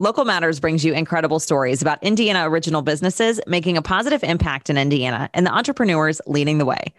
Local 0.00 0.24
Matters 0.24 0.58
brings 0.58 0.84
you 0.84 0.92
incredible 0.92 1.38
stories 1.38 1.80
about 1.80 2.02
Indiana 2.02 2.50
original 2.50 2.82
businesses 2.82 3.40
making 3.46 3.76
a 3.76 3.82
positive 3.82 4.24
impact 4.24 4.68
in 4.68 4.76
Indiana 4.76 5.30
and 5.32 5.46
the 5.46 5.54
entrepreneurs 5.54 6.20
leading 6.26 6.58
the 6.58 6.64
way. 6.64 6.92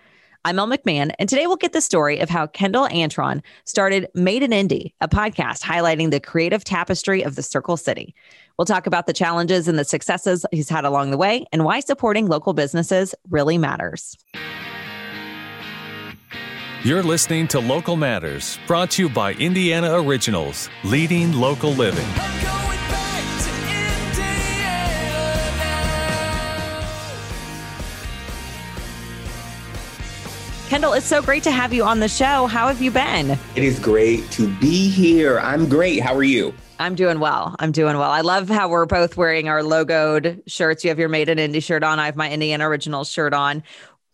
I'm 0.46 0.56
Mel 0.56 0.70
McMahon, 0.70 1.12
and 1.20 1.28
today 1.28 1.46
we'll 1.46 1.58
get 1.58 1.73
the 1.73 1.81
story 1.81 2.20
of 2.20 2.29
how 2.29 2.47
Kendall 2.47 2.88
Antron 2.88 3.42
started 3.66 4.08
Made 4.16 4.44
in 4.44 4.54
Indy, 4.54 4.96
a 5.02 5.10
podcast 5.10 5.62
highlighting 5.62 6.10
the 6.10 6.21
creative 6.21 6.63
tapestry 6.63 7.21
of 7.21 7.36
the 7.36 7.44
Circle 7.44 7.76
City. 7.76 8.16
We'll 8.58 8.63
talk 8.63 8.88
about 8.88 9.07
the 9.07 9.14
challenges 9.14 9.68
and 9.68 9.77
the 9.77 9.84
successes 9.84 10.46
he's 10.54 10.70
had 10.70 10.86
along 10.86 11.12
the 11.12 11.18
way 11.18 11.46
and 11.52 11.66
why 11.66 11.82
supporting 11.82 12.27
local 12.27 12.54
businesses 12.54 13.14
really 13.30 13.57
matters. 13.57 14.16
You're 16.86 17.04
listening 17.04 17.50
to 17.50 17.59
Local 17.59 17.98
Matters, 17.98 18.57
brought 18.68 18.91
to 18.91 19.04
you 19.04 19.09
by 19.09 19.34
Indiana 19.34 20.02
Originals, 20.02 20.70
leading 20.86 21.34
local 21.34 21.71
living. 21.71 22.07
Kendall, 30.75 30.91
it's 30.91 31.05
so 31.05 31.21
great 31.21 31.41
to 31.43 31.52
have 31.52 31.71
you 31.71 31.85
on 31.85 32.02
the 32.02 32.09
show. 32.09 32.47
How 32.47 32.67
have 32.67 32.81
you 32.81 32.91
been? 32.91 33.39
It 33.55 33.63
is 33.63 33.79
great 33.79 34.29
to 34.31 34.53
be 34.57 34.89
here. 34.89 35.39
I'm 35.39 35.70
great. 35.70 36.01
How 36.01 36.13
are 36.13 36.21
you? 36.21 36.53
I'm 36.79 36.95
doing 36.95 37.21
well. 37.21 37.55
I'm 37.59 37.71
doing 37.71 37.98
well. 37.98 38.11
I 38.11 38.20
love 38.20 38.49
how 38.49 38.67
we're 38.67 38.85
both 38.85 39.15
wearing 39.15 39.48
our 39.48 39.61
logoed 39.61 40.41
shirts. 40.48 40.84
You 40.84 40.89
have 40.89 40.99
your 40.99 41.07
Made 41.07 41.29
in 41.29 41.39
Indy 41.39 41.61
shirt 41.61 41.81
on. 41.81 41.98
I 41.98 42.07
have 42.07 42.17
my 42.17 42.29
Indiana 42.29 42.67
Originals 42.67 43.09
shirt 43.09 43.34
on. 43.34 43.63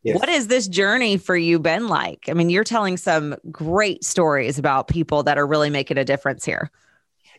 Yes. 0.03 0.19
What 0.19 0.29
has 0.29 0.45
this 0.45 0.67
journey 0.67 1.17
for 1.17 1.35
you 1.35 1.57
been 1.57 1.87
like? 1.87 2.25
I 2.29 2.33
mean, 2.33 2.51
you're 2.51 2.63
telling 2.63 2.95
some 2.95 3.35
great 3.49 4.03
stories 4.03 4.59
about 4.59 4.87
people 4.87 5.23
that 5.23 5.39
are 5.39 5.47
really 5.47 5.71
making 5.71 5.97
a 5.97 6.05
difference 6.05 6.45
here. 6.45 6.69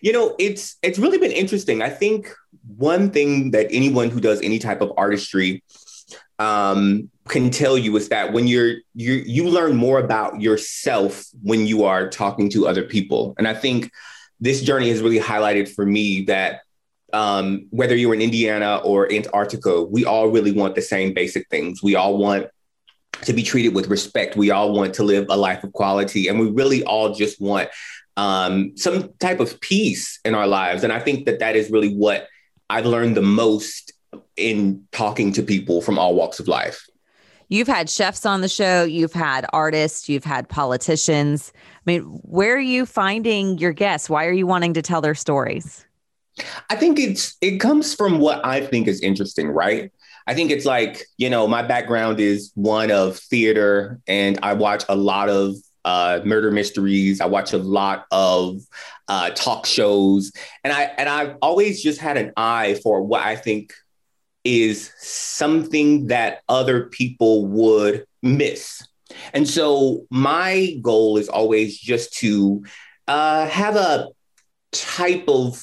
You 0.00 0.12
know, 0.12 0.34
it's 0.40 0.78
it's 0.82 0.98
really 0.98 1.18
been 1.18 1.30
interesting. 1.30 1.80
I 1.80 1.90
think 1.90 2.34
one 2.76 3.12
thing 3.12 3.52
that 3.52 3.68
anyone 3.70 4.10
who 4.10 4.20
does 4.20 4.42
any 4.42 4.59
type 4.59 4.80
of 4.80 4.92
artistry 4.96 5.62
um, 6.43 7.09
can 7.29 7.51
tell 7.51 7.79
you 7.79 7.96
is 7.96 8.09
that 8.09 8.32
when 8.32 8.48
you're 8.48 8.74
you 8.95 9.12
you 9.12 9.48
learn 9.48 9.76
more 9.76 10.01
about 10.01 10.40
yourself 10.40 11.24
when 11.40 11.66
you 11.66 11.85
are 11.85 12.09
talking 12.09 12.51
to 12.51 12.66
other 12.66 12.82
people, 12.82 13.35
and 13.38 13.46
I 13.46 13.54
think 13.54 13.90
this 14.40 14.60
journey 14.60 14.88
has 14.88 15.01
really 15.01 15.20
highlighted 15.20 15.73
for 15.73 15.87
me 15.87 16.24
that 16.24 16.63
um, 17.13 17.68
whether 17.70 17.95
you're 17.95 18.15
in 18.15 18.20
Indiana 18.20 18.80
or 18.82 19.13
Antarctica, 19.13 19.82
we 19.82 20.04
all 20.04 20.29
really 20.29 20.51
want 20.51 20.74
the 20.74 20.82
same 20.82 21.15
basic 21.15 21.48
things. 21.48 21.80
We 21.80 21.95
all 21.95 22.18
want 22.18 22.48
to 23.23 23.32
be 23.32 23.45
treated 23.45 23.73
with 23.73 23.87
respect. 23.87 24.35
We 24.35 24.51
all 24.51 24.73
want 24.73 24.95
to 24.95 25.04
live 25.04 25.26
a 25.29 25.37
life 25.37 25.63
of 25.63 25.73
quality, 25.73 26.26
and 26.26 26.40
we 26.40 26.51
really 26.51 26.82
all 26.82 27.15
just 27.15 27.40
want 27.40 27.68
um, 28.16 28.76
some 28.76 29.13
type 29.20 29.38
of 29.38 29.60
peace 29.60 30.18
in 30.24 30.35
our 30.35 30.48
lives. 30.48 30.82
And 30.82 30.93
I 30.93 30.98
think 30.98 31.26
that 31.26 31.38
that 31.38 31.54
is 31.54 31.70
really 31.70 31.95
what 31.95 32.26
I've 32.68 32.87
learned 32.87 33.16
the 33.16 33.23
most 33.23 33.91
in 34.37 34.87
talking 34.93 35.32
to 35.32 35.43
people 35.43 35.80
from 35.80 35.99
all 35.99 36.15
walks 36.15 36.41
of 36.41 36.49
life. 36.49 36.87
You've 37.49 37.68
had 37.68 37.91
chefs 37.91 38.24
on 38.24 38.41
the 38.41 38.49
show, 38.49 38.85
you've 38.85 39.13
had 39.13 39.45
artists, 39.52 40.09
you've 40.09 40.24
had 40.24 40.49
politicians. 40.49 41.52
I 41.54 41.80
mean, 41.85 42.02
where 42.23 42.57
are 42.57 42.60
you 42.60 42.87
finding 42.87 43.59
your 43.59 43.73
guests? 43.73 44.09
Why 44.09 44.24
are 44.24 44.32
you 44.32 44.46
wanting 44.46 44.73
to 44.74 44.82
tell 44.82 45.02
their 45.02 45.15
stories? 45.15 45.85
I 46.71 46.77
think 46.77 46.99
it's 46.99 47.37
it 47.43 47.59
comes 47.59 47.95
from 47.95 48.19
what 48.19 48.45
I 48.45 48.65
think 48.65 48.88
is 48.88 49.01
interesting, 49.02 49.49
right? 49.49 49.93
I 50.26 50.35
think 50.35 50.51
it's 50.51 50.65
like, 50.65 51.04
you 51.19 51.29
know, 51.29 51.47
my 51.47 51.63
background 51.63 52.21
is 52.21 52.52
one 52.54 52.91
of 52.91 53.19
theater 53.19 54.01
and 54.07 54.38
I 54.43 54.54
watch 54.54 54.85
a 54.88 54.97
lot 54.97 55.29
of 55.29 55.57
uh, 55.85 56.21
murder 56.24 56.51
mysteries. 56.51 57.21
I 57.21 57.26
watch 57.26 57.52
a 57.52 57.59
lot 57.59 58.07
of 58.10 58.60
uh, 59.09 59.30
talk 59.30 59.66
shows, 59.66 60.32
and 60.63 60.73
I 60.73 60.85
and 60.85 61.09
I've 61.09 61.37
always 61.43 61.82
just 61.82 62.01
had 62.01 62.16
an 62.16 62.32
eye 62.37 62.79
for 62.82 63.02
what 63.02 63.23
I 63.23 63.37
think 63.37 63.74
is 64.44 64.93
something 64.98 66.09
that 66.09 66.43
other 66.48 66.87
people 66.87 67.47
would 67.47 68.06
miss. 68.22 68.87
And 69.32 69.48
so 69.48 70.06
my 70.10 70.78
goal 70.82 71.16
is 71.19 71.28
always 71.28 71.78
just 71.78 72.14
to 72.19 72.64
uh, 73.08 73.47
have 73.47 73.76
a 73.76 74.08
type 74.72 75.25
of 75.28 75.62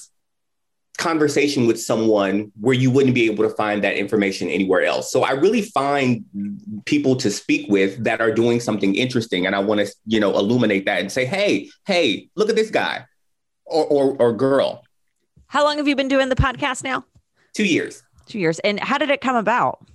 conversation 1.00 1.66
with 1.66 1.80
someone 1.80 2.52
where 2.60 2.76
you 2.76 2.92
wouldn't 2.92 3.16
be 3.16 3.26
able 3.26 3.48
to 3.48 3.56
find 3.56 3.84
that 3.84 3.96
information 3.96 4.50
anywhere 4.50 4.84
else. 4.84 5.10
So 5.12 5.24
I 5.24 5.32
really 5.32 5.62
find 5.62 6.26
people 6.86 7.16
to 7.16 7.32
speak 7.32 7.70
with 7.70 8.04
that 8.04 8.20
are 8.20 8.34
doing 8.34 8.60
something 8.60 8.94
interesting 8.96 9.46
and 9.46 9.56
I 9.56 9.60
want 9.60 9.80
to, 9.80 9.96
you 10.06 10.20
know, 10.20 10.38
illuminate 10.38 10.86
that 10.86 11.00
and 11.00 11.10
say, 11.10 11.26
"Hey, 11.26 11.70
hey, 11.86 12.30
look 12.36 12.50
at 12.50 12.58
this 12.58 12.70
guy 12.70 13.06
or 13.66 13.86
or, 13.86 14.18
or 14.20 14.34
girl." 14.34 14.84
How 15.48 15.64
long 15.64 15.78
have 15.78 15.88
you 15.88 15.96
been 15.96 16.10
doing 16.10 16.28
the 16.28 16.36
podcast 16.36 16.84
now? 16.84 17.06
2 17.56 17.64
years. 17.64 18.04
2 18.30 18.40
years. 18.40 18.60
And 18.60 18.80
how 18.80 18.98
did 18.98 19.10
it 19.10 19.22
come 19.22 19.36
about? 19.36 19.86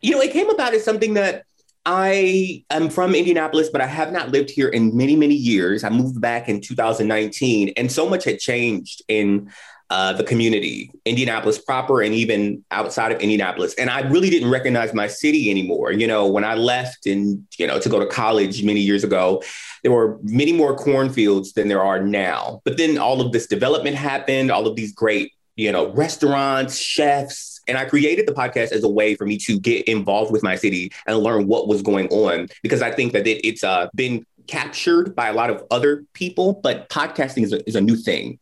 You 0.00 0.12
know, 0.12 0.20
it 0.20 0.32
came 0.32 0.50
about 0.50 0.74
as 0.74 0.84
something 0.84 1.14
that 1.14 1.44
I 1.86 2.64
am 2.70 2.88
from 2.88 3.14
Indianapolis, 3.14 3.68
but 3.68 3.80
I 3.80 3.86
have 3.86 4.10
not 4.10 4.30
lived 4.30 4.50
here 4.50 4.68
in 4.68 4.96
many, 4.96 5.16
many 5.16 5.34
years. 5.34 5.84
I 5.84 5.90
moved 5.90 6.20
back 6.20 6.48
in 6.48 6.60
2019, 6.60 7.74
and 7.76 7.92
so 7.92 8.08
much 8.08 8.24
had 8.24 8.38
changed 8.38 9.02
in 9.08 9.50
uh, 9.90 10.14
the 10.14 10.24
community, 10.24 10.90
Indianapolis 11.04 11.58
proper, 11.58 12.00
and 12.00 12.14
even 12.14 12.64
outside 12.70 13.12
of 13.12 13.20
Indianapolis. 13.20 13.74
And 13.74 13.90
I 13.90 14.00
really 14.00 14.30
didn't 14.30 14.50
recognize 14.50 14.94
my 14.94 15.06
city 15.06 15.50
anymore. 15.50 15.92
You 15.92 16.06
know, 16.06 16.26
when 16.26 16.42
I 16.42 16.54
left 16.54 17.04
and, 17.04 17.46
you 17.58 17.66
know, 17.66 17.78
to 17.78 17.88
go 17.90 18.00
to 18.00 18.06
college 18.06 18.64
many 18.64 18.80
years 18.80 19.04
ago, 19.04 19.42
there 19.82 19.92
were 19.92 20.18
many 20.22 20.54
more 20.54 20.74
cornfields 20.74 21.52
than 21.52 21.68
there 21.68 21.84
are 21.84 22.02
now. 22.02 22.62
But 22.64 22.78
then 22.78 22.96
all 22.96 23.20
of 23.20 23.32
this 23.32 23.46
development 23.46 23.94
happened, 23.96 24.50
all 24.50 24.66
of 24.66 24.74
these 24.74 24.92
great, 24.92 25.33
you 25.56 25.70
know, 25.70 25.92
restaurants, 25.92 26.78
chefs. 26.78 27.60
And 27.66 27.78
I 27.78 27.84
created 27.84 28.26
the 28.26 28.32
podcast 28.32 28.72
as 28.72 28.84
a 28.84 28.88
way 28.88 29.14
for 29.14 29.24
me 29.24 29.38
to 29.38 29.58
get 29.58 29.86
involved 29.88 30.32
with 30.32 30.42
my 30.42 30.56
city 30.56 30.92
and 31.06 31.18
learn 31.18 31.46
what 31.46 31.68
was 31.68 31.82
going 31.82 32.08
on 32.08 32.48
because 32.62 32.82
I 32.82 32.90
think 32.90 33.12
that 33.12 33.26
it, 33.26 33.46
it's 33.46 33.64
uh, 33.64 33.88
been 33.94 34.26
captured 34.46 35.14
by 35.14 35.28
a 35.28 35.32
lot 35.32 35.50
of 35.50 35.64
other 35.70 36.04
people, 36.12 36.60
but 36.62 36.88
podcasting 36.88 37.44
is 37.44 37.52
a, 37.52 37.66
is 37.68 37.76
a 37.76 37.80
new 37.80 37.96
thing. 37.96 38.38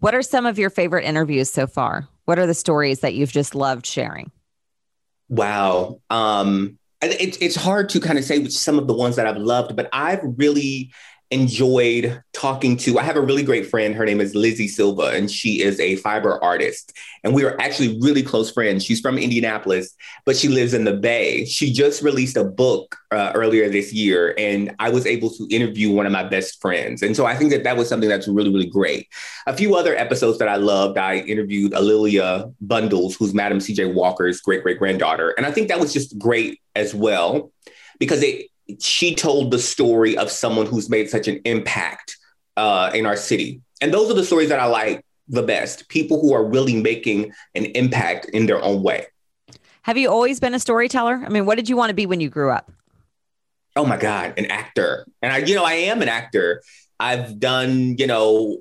What 0.00 0.14
are 0.14 0.22
some 0.22 0.44
of 0.44 0.58
your 0.58 0.70
favorite 0.70 1.04
interviews 1.04 1.50
so 1.50 1.66
far? 1.66 2.08
What 2.24 2.38
are 2.38 2.46
the 2.46 2.54
stories 2.54 3.00
that 3.00 3.14
you've 3.14 3.32
just 3.32 3.54
loved 3.54 3.86
sharing? 3.86 4.30
Wow. 5.28 6.00
Um, 6.10 6.78
it, 7.00 7.40
it's 7.40 7.56
hard 7.56 7.88
to 7.90 8.00
kind 8.00 8.18
of 8.18 8.24
say 8.24 8.38
which 8.38 8.52
some 8.52 8.78
of 8.78 8.86
the 8.86 8.94
ones 8.94 9.16
that 9.16 9.26
I've 9.26 9.36
loved, 9.36 9.76
but 9.76 9.88
I've 9.92 10.20
really 10.36 10.92
enjoyed 11.34 12.22
talking 12.32 12.76
to. 12.76 12.98
I 12.98 13.02
have 13.02 13.16
a 13.16 13.20
really 13.20 13.42
great 13.42 13.66
friend. 13.66 13.94
Her 13.94 14.06
name 14.06 14.20
is 14.20 14.34
Lizzie 14.34 14.68
Silva, 14.68 15.08
and 15.14 15.30
she 15.30 15.60
is 15.60 15.80
a 15.80 15.96
fiber 15.96 16.42
artist. 16.42 16.96
And 17.24 17.34
we 17.34 17.44
are 17.44 17.60
actually 17.60 17.98
really 18.00 18.22
close 18.22 18.50
friends. 18.50 18.84
She's 18.84 19.00
from 19.00 19.18
Indianapolis, 19.18 19.94
but 20.24 20.36
she 20.36 20.48
lives 20.48 20.74
in 20.74 20.84
the 20.84 20.92
Bay. 20.92 21.44
She 21.44 21.72
just 21.72 22.02
released 22.02 22.36
a 22.36 22.44
book 22.44 22.96
uh, 23.10 23.32
earlier 23.34 23.68
this 23.68 23.92
year, 23.92 24.34
and 24.38 24.74
I 24.78 24.90
was 24.90 25.06
able 25.06 25.30
to 25.30 25.48
interview 25.50 25.90
one 25.90 26.06
of 26.06 26.12
my 26.12 26.22
best 26.22 26.60
friends. 26.62 27.02
And 27.02 27.16
so 27.16 27.26
I 27.26 27.34
think 27.34 27.50
that 27.50 27.64
that 27.64 27.76
was 27.76 27.88
something 27.88 28.08
that's 28.08 28.28
really, 28.28 28.50
really 28.50 28.70
great. 28.70 29.08
A 29.46 29.56
few 29.56 29.74
other 29.74 29.96
episodes 29.96 30.38
that 30.38 30.48
I 30.48 30.56
loved, 30.56 30.96
I 30.96 31.16
interviewed 31.16 31.72
A'Lelia 31.72 32.54
Bundles, 32.60 33.16
who's 33.16 33.34
Madam 33.34 33.60
C.J. 33.60 33.86
Walker's 33.86 34.40
great 34.40 34.62
great 34.62 34.78
granddaughter. 34.78 35.30
And 35.36 35.44
I 35.44 35.50
think 35.50 35.68
that 35.68 35.80
was 35.80 35.92
just 35.92 36.16
great 36.18 36.60
as 36.76 36.94
well 36.94 37.50
because 37.98 38.22
it 38.22 38.46
she 38.80 39.14
told 39.14 39.50
the 39.50 39.58
story 39.58 40.16
of 40.16 40.30
someone 40.30 40.66
who's 40.66 40.88
made 40.88 41.10
such 41.10 41.28
an 41.28 41.40
impact 41.44 42.16
uh, 42.56 42.90
in 42.94 43.06
our 43.06 43.16
city. 43.16 43.60
And 43.80 43.92
those 43.92 44.10
are 44.10 44.14
the 44.14 44.24
stories 44.24 44.48
that 44.48 44.60
I 44.60 44.66
like 44.66 45.04
the 45.28 45.42
best 45.42 45.88
people 45.88 46.20
who 46.20 46.34
are 46.34 46.44
really 46.44 46.80
making 46.80 47.32
an 47.54 47.66
impact 47.66 48.26
in 48.26 48.46
their 48.46 48.62
own 48.62 48.82
way. 48.82 49.06
Have 49.82 49.98
you 49.98 50.10
always 50.10 50.40
been 50.40 50.54
a 50.54 50.58
storyteller? 50.58 51.22
I 51.24 51.28
mean, 51.28 51.46
what 51.46 51.56
did 51.56 51.68
you 51.68 51.76
want 51.76 51.90
to 51.90 51.94
be 51.94 52.06
when 52.06 52.20
you 52.20 52.28
grew 52.28 52.50
up? 52.50 52.70
Oh 53.76 53.84
my 53.84 53.96
God, 53.96 54.34
an 54.38 54.46
actor. 54.46 55.06
And 55.20 55.32
I, 55.32 55.38
you 55.38 55.54
know, 55.54 55.64
I 55.64 55.74
am 55.74 56.00
an 56.00 56.08
actor. 56.08 56.62
I've 57.00 57.40
done, 57.40 57.96
you 57.98 58.06
know, 58.06 58.56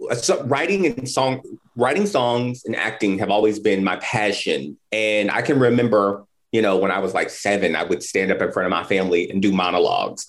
writing 0.45 0.87
and 0.87 1.07
song, 1.07 1.41
writing 1.75 2.07
songs 2.07 2.63
and 2.65 2.75
acting 2.75 3.19
have 3.19 3.29
always 3.29 3.59
been 3.59 3.83
my 3.83 3.97
passion. 3.97 4.77
And 4.91 5.29
I 5.29 5.43
can 5.43 5.59
remember 5.59 6.25
you 6.53 6.61
know, 6.61 6.77
when 6.77 6.91
I 6.91 6.99
was 6.99 7.13
like 7.13 7.29
seven, 7.29 7.75
I 7.75 7.83
would 7.83 8.03
stand 8.03 8.31
up 8.31 8.41
in 8.41 8.51
front 8.51 8.67
of 8.67 8.69
my 8.69 8.83
family 8.83 9.29
and 9.29 9.41
do 9.41 9.51
monologues. 9.51 10.27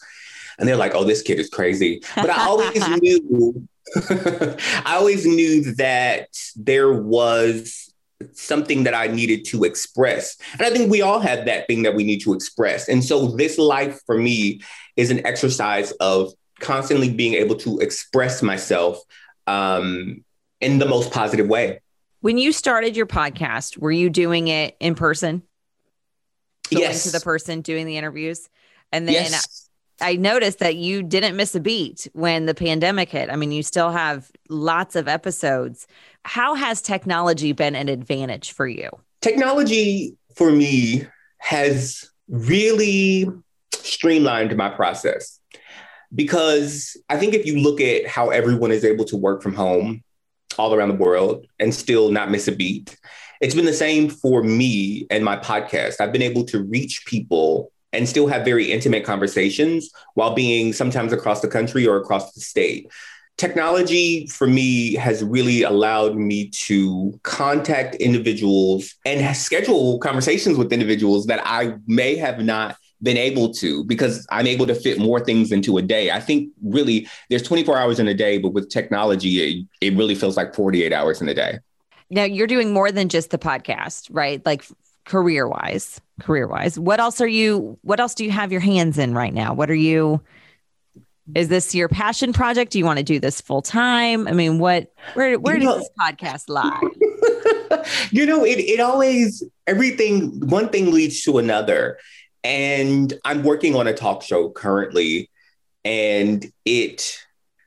And 0.58 0.66
they're 0.66 0.76
like, 0.76 0.94
oh, 0.94 1.04
this 1.04 1.22
kid 1.22 1.38
is 1.38 1.50
crazy. 1.50 2.00
But 2.16 2.30
I 2.30 2.46
always 2.46 2.88
knew, 3.00 3.68
I 4.10 4.96
always 4.96 5.26
knew 5.26 5.74
that 5.74 6.28
there 6.56 6.92
was 6.92 7.92
something 8.32 8.84
that 8.84 8.94
I 8.94 9.08
needed 9.08 9.44
to 9.46 9.64
express. 9.64 10.36
And 10.54 10.62
I 10.62 10.70
think 10.70 10.90
we 10.90 11.02
all 11.02 11.20
have 11.20 11.44
that 11.44 11.66
thing 11.66 11.82
that 11.82 11.94
we 11.94 12.04
need 12.04 12.20
to 12.20 12.32
express. 12.32 12.88
And 12.88 13.04
so 13.04 13.26
this 13.36 13.58
life 13.58 14.00
for 14.06 14.16
me 14.16 14.62
is 14.96 15.10
an 15.10 15.26
exercise 15.26 15.92
of 16.00 16.32
constantly 16.60 17.10
being 17.10 17.34
able 17.34 17.56
to 17.56 17.80
express 17.80 18.42
myself 18.42 18.98
um, 19.46 20.24
in 20.62 20.78
the 20.78 20.86
most 20.86 21.12
positive 21.12 21.48
way. 21.48 21.80
When 22.22 22.38
you 22.38 22.52
started 22.52 22.96
your 22.96 23.06
podcast, 23.06 23.76
were 23.76 23.92
you 23.92 24.08
doing 24.08 24.48
it 24.48 24.74
in 24.80 24.94
person? 24.94 25.42
Going 26.70 26.82
yes. 26.82 27.05
to 27.05 27.11
the 27.11 27.20
person 27.20 27.61
doing 27.61 27.87
the 27.87 27.96
interviews. 27.96 28.49
And 28.93 29.06
then 29.06 29.14
yes. 29.14 29.69
I 30.00 30.16
noticed 30.16 30.58
that 30.58 30.76
you 30.76 31.02
didn't 31.02 31.37
miss 31.37 31.55
a 31.55 31.61
beat 31.61 32.08
when 32.12 32.46
the 32.46 32.55
pandemic 32.55 33.11
hit. 33.11 33.31
I 33.31 33.37
mean, 33.37 33.52
you 33.52 33.62
still 33.62 33.90
have 33.90 34.31
lots 34.49 34.96
of 34.96 35.08
episodes. 35.08 35.87
how 36.25 36.55
has 36.55 36.81
technology 36.81 37.52
been 37.52 37.75
an 37.75 37.88
advantage 37.88 38.52
for 38.52 38.66
you? 38.66 38.88
Technology 39.20 40.16
for 40.34 40.50
me 40.50 41.06
has 41.38 42.11
really 42.28 43.28
streamlined 43.72 44.56
my 44.56 44.69
process 44.70 45.38
because 46.14 46.96
I 47.08 47.19
think 47.19 47.34
if 47.34 47.44
you 47.44 47.58
look 47.58 47.81
at 47.81 48.06
how 48.06 48.31
everyone 48.31 48.70
is 48.70 48.84
able 48.84 49.05
to 49.06 49.17
work 49.17 49.43
from 49.43 49.55
home 49.55 50.02
all 50.58 50.75
around 50.75 50.88
the 50.88 50.94
world 50.94 51.46
and 51.58 51.75
still 51.75 52.10
not 52.10 52.31
miss 52.31 52.49
a 52.49 52.52
beat, 52.52 52.96
it's 53.44 53.55
been 53.55 53.67
the 53.67 53.75
same 53.75 54.08
for 54.08 54.43
me 54.43 55.06
and 55.11 55.23
my 55.23 55.37
podcast. 55.37 56.00
I've 56.00 56.12
been 56.12 56.23
able 56.23 56.44
to 56.44 56.62
reach 56.62 57.05
people 57.05 57.70
and 57.93 58.08
still 58.08 58.26
have 58.26 58.43
very 58.43 58.73
intimate 58.73 59.05
conversations 59.05 59.91
while 60.14 60.35
being 60.35 60.73
sometimes 60.73 61.12
across 61.12 61.43
the 61.43 61.49
country 61.49 61.87
or 61.87 61.99
across 61.99 62.32
the 62.32 62.41
state. 62.41 62.91
Technology 63.37 64.26
for 64.29 64.46
me 64.46 64.94
has 64.94 65.23
really 65.23 65.62
allowed 65.62 66.17
me 66.17 66.49
to 66.64 67.20
contact 67.23 67.96
individuals 67.96 68.94
and 69.05 69.37
schedule 69.37 69.99
conversations 69.99 70.56
with 70.56 70.73
individuals 70.73 71.26
that 71.26 71.43
I 71.44 71.75
may 71.87 72.17
have 72.17 72.43
not 72.43 72.79
been 73.02 73.19
able 73.19 73.52
to 73.56 73.85
because 73.85 74.26
I'm 74.31 74.46
able 74.46 74.67
to 74.69 74.75
fit 74.75 74.99
more 74.99 75.20
things 75.20 75.52
into 75.52 75.76
a 75.76 75.82
day. 75.82 76.11
I 76.11 76.20
think 76.20 76.50
really 76.62 77.06
there's 77.29 77.43
24 77.43 77.76
hours 77.76 78.00
in 78.00 78.08
a 78.08 78.14
day, 78.14 78.38
but 78.38 78.55
with 78.55 78.70
technology, 78.70 79.38
it, 79.43 79.67
it 79.82 79.99
really 79.99 80.14
feels 80.14 80.35
like 80.35 80.55
48 80.55 80.94
hours 80.94 81.20
in 81.20 81.29
a 81.29 81.35
day. 81.35 81.58
Now 82.14 82.22
you're 82.22 82.46
doing 82.46 82.72
more 82.72 82.93
than 82.93 83.08
just 83.08 83.31
the 83.31 83.38
podcast, 83.38 84.08
right? 84.11 84.44
Like 84.46 84.64
career 85.05 85.49
wise, 85.49 86.00
career 86.20 86.46
wise. 86.46 86.78
What 86.78 87.00
else 87.00 87.20
are 87.20 87.26
you, 87.26 87.76
what 87.82 87.99
else 87.99 88.14
do 88.14 88.25
you 88.25 88.31
have 88.31 88.52
your 88.52 88.61
hands 88.61 88.99
in 88.99 89.14
right 89.14 89.34
now? 89.34 89.52
What 89.52 89.69
are 89.69 89.75
you, 89.75 90.20
is 91.34 91.49
this 91.49 91.75
your 91.75 91.88
passion 91.88 92.32
project? 92.32 92.70
Do 92.70 92.78
you 92.78 92.84
want 92.84 92.99
to 92.99 93.02
do 93.02 93.19
this 93.19 93.40
full 93.40 93.62
time? 93.62 94.28
I 94.28 94.32
mean, 94.32 94.61
what, 94.61 94.93
where, 95.14 95.37
where 95.40 95.56
you 95.56 95.62
does 95.62 95.75
know, 95.75 95.78
this 95.78 95.90
podcast 96.00 96.49
lie? 96.49 96.81
you 98.12 98.26
know, 98.26 98.44
it, 98.44 98.60
it 98.60 98.78
always, 98.78 99.43
everything, 99.67 100.49
one 100.49 100.69
thing 100.69 100.93
leads 100.93 101.22
to 101.22 101.38
another. 101.38 101.99
And 102.44 103.12
I'm 103.25 103.43
working 103.43 103.75
on 103.75 103.88
a 103.88 103.93
talk 103.93 104.22
show 104.22 104.50
currently. 104.50 105.31
And 105.84 106.46
it, 106.64 107.19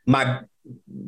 my 0.05 0.39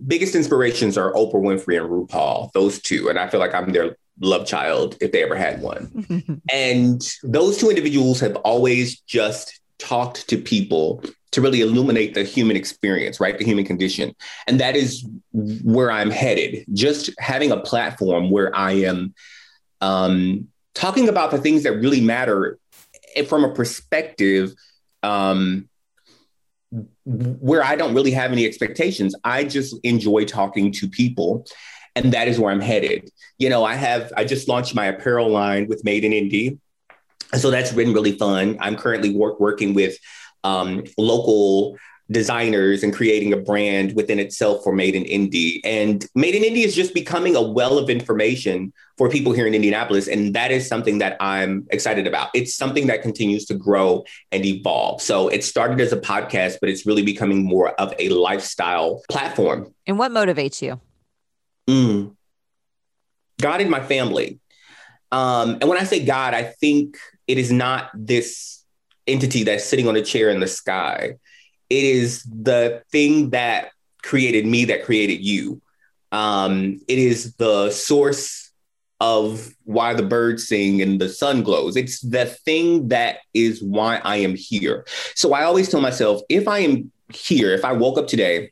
biggest 0.07 0.35
inspirations 0.35 0.97
are 0.97 1.13
Oprah 1.13 1.35
Winfrey 1.35 1.79
and 1.79 1.89
RuPaul, 1.89 2.51
those 2.53 2.81
two. 2.81 3.09
And 3.09 3.19
I 3.19 3.27
feel 3.27 3.39
like 3.39 3.53
I'm 3.53 3.71
their 3.71 3.95
love 4.19 4.45
child 4.45 4.97
if 5.01 5.11
they 5.11 5.23
ever 5.23 5.35
had 5.35 5.61
one. 5.61 6.41
and 6.51 7.01
those 7.23 7.57
two 7.57 7.69
individuals 7.69 8.19
have 8.19 8.35
always 8.37 8.99
just 9.01 9.59
talked 9.77 10.27
to 10.29 10.37
people 10.37 11.03
to 11.31 11.41
really 11.41 11.61
illuminate 11.61 12.15
the 12.15 12.23
human 12.23 12.57
experience, 12.57 13.19
right? 13.19 13.37
The 13.37 13.45
human 13.45 13.65
condition. 13.65 14.15
And 14.47 14.59
that 14.59 14.75
is 14.75 15.07
where 15.31 15.91
I'm 15.91 16.09
headed. 16.09 16.65
Just 16.73 17.11
having 17.19 17.51
a 17.51 17.59
platform 17.59 18.31
where 18.31 18.55
I 18.55 18.71
am 18.71 19.13
um, 19.79 20.47
talking 20.73 21.07
about 21.07 21.31
the 21.31 21.37
things 21.37 21.63
that 21.63 21.73
really 21.73 22.01
matter 22.01 22.57
from 23.27 23.43
a 23.43 23.53
perspective 23.53 24.53
um, 25.03 25.68
where 27.05 27.63
I 27.63 27.75
don't 27.75 27.93
really 27.93 28.11
have 28.11 28.31
any 28.31 28.45
expectations. 28.45 29.15
I 29.23 29.43
just 29.43 29.75
enjoy 29.83 30.25
talking 30.25 30.71
to 30.73 30.87
people. 30.87 31.45
And 31.95 32.13
that 32.13 32.27
is 32.27 32.39
where 32.39 32.51
I'm 32.51 32.61
headed. 32.61 33.09
You 33.39 33.49
know, 33.49 33.63
I 33.63 33.73
have, 33.73 34.13
I 34.15 34.23
just 34.23 34.47
launched 34.47 34.75
my 34.75 34.85
apparel 34.85 35.29
line 35.29 35.67
with 35.67 35.83
Made 35.83 36.05
in 36.05 36.13
Indy. 36.13 36.59
So 37.33 37.51
that's 37.51 37.71
been 37.71 37.93
really 37.93 38.17
fun. 38.17 38.57
I'm 38.59 38.75
currently 38.75 39.13
work, 39.15 39.39
working 39.39 39.73
with 39.73 39.97
um, 40.43 40.83
local 40.97 41.77
designers 42.11 42.83
and 42.83 42.93
creating 42.93 43.33
a 43.33 43.37
brand 43.37 43.95
within 43.95 44.19
itself 44.19 44.63
for 44.63 44.73
Made 44.73 44.95
in 44.95 45.05
Indy. 45.05 45.63
And 45.63 46.05
Made 46.15 46.35
in 46.35 46.43
Indy 46.43 46.63
is 46.63 46.75
just 46.75 46.93
becoming 46.93 47.35
a 47.35 47.41
well 47.41 47.77
of 47.77 47.89
information 47.89 48.73
for 48.97 49.09
people 49.09 49.31
here 49.31 49.45
in 49.45 49.53
Indianapolis. 49.53 50.07
And 50.07 50.33
that 50.33 50.51
is 50.51 50.67
something 50.67 50.97
that 50.99 51.17
I'm 51.19 51.67
excited 51.69 52.07
about. 52.07 52.29
It's 52.33 52.55
something 52.55 52.87
that 52.87 53.01
continues 53.01 53.45
to 53.45 53.53
grow 53.53 54.05
and 54.31 54.45
evolve. 54.45 55.01
So 55.01 55.27
it 55.27 55.43
started 55.43 55.79
as 55.81 55.93
a 55.93 55.99
podcast, 55.99 56.57
but 56.59 56.69
it's 56.69 56.85
really 56.85 57.03
becoming 57.03 57.43
more 57.43 57.69
of 57.79 57.93
a 57.99 58.09
lifestyle 58.09 59.01
platform. 59.09 59.73
And 59.85 59.99
what 59.99 60.11
motivates 60.11 60.61
you? 60.61 60.81
Mm. 61.67 62.15
God 63.39 63.61
and 63.61 63.69
my 63.69 63.81
family. 63.81 64.39
Um, 65.11 65.57
and 65.61 65.69
when 65.69 65.77
I 65.77 65.83
say 65.83 66.03
God, 66.03 66.33
I 66.33 66.43
think 66.43 66.97
it 67.27 67.37
is 67.37 67.51
not 67.51 67.89
this 67.93 68.63
entity 69.07 69.43
that's 69.43 69.63
sitting 69.63 69.87
on 69.87 69.95
a 69.95 70.01
chair 70.01 70.29
in 70.29 70.39
the 70.39 70.47
sky 70.47 71.15
it 71.69 71.83
is 71.83 72.23
the 72.23 72.83
thing 72.91 73.31
that 73.31 73.71
created 74.01 74.45
me 74.45 74.65
that 74.65 74.85
created 74.85 75.21
you. 75.21 75.61
Um, 76.11 76.81
it 76.87 76.97
is 76.97 77.35
the 77.35 77.69
source 77.69 78.51
of 78.99 79.49
why 79.63 79.93
the 79.93 80.03
birds 80.03 80.47
sing 80.47 80.81
and 80.81 80.99
the 80.99 81.07
sun 81.07 81.43
glows. 81.43 81.77
It's 81.77 82.01
the 82.01 82.25
thing 82.25 82.89
that 82.89 83.19
is 83.33 83.63
why 83.63 83.97
I 84.03 84.17
am 84.17 84.35
here. 84.35 84.85
So 85.15 85.33
I 85.33 85.43
always 85.43 85.69
tell 85.69 85.81
myself 85.81 86.21
if 86.27 86.47
I 86.47 86.59
am 86.59 86.91
here, 87.13 87.53
if 87.53 87.63
I 87.63 87.73
woke 87.73 87.97
up 87.97 88.07
today, 88.07 88.51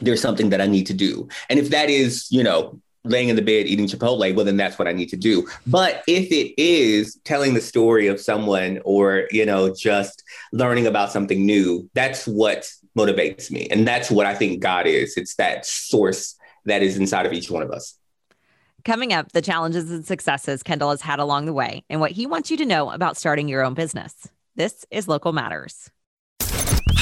there's 0.00 0.20
something 0.20 0.50
that 0.50 0.60
I 0.60 0.66
need 0.66 0.86
to 0.86 0.94
do. 0.94 1.28
And 1.48 1.58
if 1.58 1.70
that 1.70 1.88
is, 1.88 2.26
you 2.30 2.42
know, 2.42 2.80
laying 3.04 3.28
in 3.28 3.36
the 3.36 3.42
bed 3.42 3.66
eating 3.66 3.86
Chipotle, 3.86 4.34
well, 4.34 4.44
then 4.44 4.56
that's 4.56 4.78
what 4.78 4.88
I 4.88 4.92
need 4.92 5.10
to 5.10 5.16
do. 5.16 5.46
But 5.66 6.02
if 6.06 6.30
it 6.32 6.60
is 6.60 7.18
telling 7.24 7.54
the 7.54 7.60
story 7.60 8.06
of 8.06 8.20
someone 8.20 8.80
or, 8.84 9.28
you 9.30 9.44
know, 9.44 9.74
just 9.74 10.24
learning 10.52 10.86
about 10.86 11.12
something 11.12 11.44
new, 11.44 11.88
that's 11.94 12.26
what 12.26 12.70
motivates 12.96 13.50
me. 13.50 13.68
And 13.70 13.86
that's 13.86 14.10
what 14.10 14.26
I 14.26 14.34
think 14.34 14.60
God 14.60 14.86
is. 14.86 15.16
It's 15.16 15.34
that 15.36 15.66
source 15.66 16.36
that 16.64 16.82
is 16.82 16.96
inside 16.96 17.26
of 17.26 17.32
each 17.32 17.50
one 17.50 17.62
of 17.62 17.70
us. 17.70 17.98
Coming 18.84 19.12
up, 19.12 19.32
the 19.32 19.42
challenges 19.42 19.90
and 19.90 20.04
successes 20.04 20.62
Kendall 20.62 20.90
has 20.90 21.00
had 21.00 21.18
along 21.18 21.46
the 21.46 21.52
way 21.52 21.84
and 21.88 22.00
what 22.00 22.10
he 22.10 22.26
wants 22.26 22.50
you 22.50 22.56
to 22.58 22.66
know 22.66 22.90
about 22.90 23.16
starting 23.16 23.48
your 23.48 23.64
own 23.64 23.74
business. 23.74 24.28
This 24.56 24.84
is 24.90 25.08
Local 25.08 25.32
Matters. 25.32 25.90